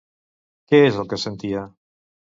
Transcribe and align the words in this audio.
Què 0.71 0.79
és 0.87 0.97
el 1.03 1.07
que 1.13 1.19
sentia? 1.27 1.65